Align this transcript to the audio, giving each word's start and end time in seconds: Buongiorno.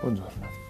Buongiorno. 0.00 0.69